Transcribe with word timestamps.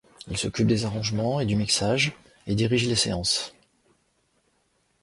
Il 0.27 0.35
s’occupe 0.35 0.65
des 0.65 0.85
arrangements 0.85 1.39
et 1.41 1.45
du 1.45 1.55
mixage 1.55 2.13
et 2.47 2.55
dirige 2.55 2.87
les 2.87 2.95
séances. 2.95 3.53